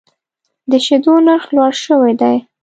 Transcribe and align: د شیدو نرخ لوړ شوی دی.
د 0.69 0.71
شیدو 0.85 1.13
نرخ 1.25 1.45
لوړ 1.55 1.73
شوی 1.85 2.13
دی. 2.21 2.37